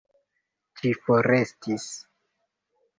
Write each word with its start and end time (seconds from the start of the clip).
Ĝi 0.79 0.95
forestis. 1.03 1.89